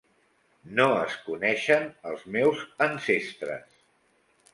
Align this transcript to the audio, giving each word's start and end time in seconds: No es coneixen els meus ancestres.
No 0.77 0.85
es 1.01 1.17
coneixen 1.27 1.85
els 2.13 2.23
meus 2.37 2.63
ancestres. 2.87 3.69